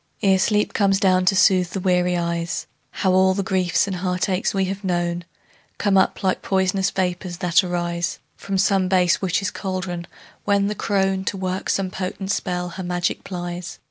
[0.23, 4.51] Ere sleep comes down to soothe the weary eyes, How all the griefs and heartaches
[4.51, 5.25] we have known
[5.77, 10.07] Come up like pois'nous vapors that arise From some base witch's caldron,
[10.43, 13.77] when the crone, To work some potent spell, her magic plies.